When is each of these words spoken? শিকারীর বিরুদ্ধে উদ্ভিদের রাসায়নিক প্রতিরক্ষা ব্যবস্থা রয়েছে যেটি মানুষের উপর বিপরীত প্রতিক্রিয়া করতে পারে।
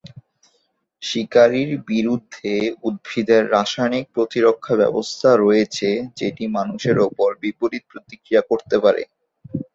শিকারীর 1.03 1.71
বিরুদ্ধে 1.89 2.53
উদ্ভিদের 2.83 3.43
রাসায়নিক 3.51 4.05
প্রতিরক্ষা 4.15 4.73
ব্যবস্থা 4.81 5.29
রয়েছে 5.35 5.89
যেটি 6.19 6.43
মানুষের 6.57 6.97
উপর 7.07 7.29
বিপরীত 7.43 7.83
প্রতিক্রিয়া 7.91 8.41
করতে 8.49 8.75
পারে। 8.83 9.01